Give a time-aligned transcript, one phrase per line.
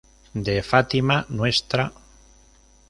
[0.45, 1.85] De Fátima, Ntra.